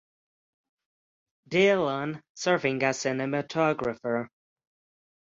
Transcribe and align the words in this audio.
Dillon 1.47 2.23
serving 2.33 2.81
as 2.81 2.97
cinematographer. 3.03 4.29